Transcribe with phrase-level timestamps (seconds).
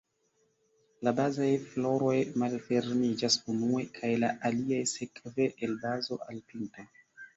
[1.07, 6.89] La bazaj floroj malfermiĝas unue, kaj la aliaj sekve, el bazo al pinto.